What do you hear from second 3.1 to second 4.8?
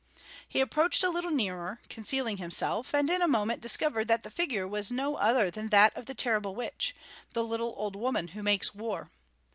a moment discovered that the figure